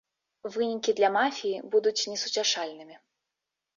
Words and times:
Вынікі 0.55 0.95
для 1.01 1.09
мафіі 1.19 1.61
будуць 1.75 2.07
несуцяшальнымі. 2.13 2.95